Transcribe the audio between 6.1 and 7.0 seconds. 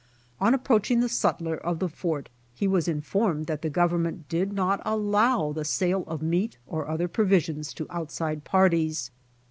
meat or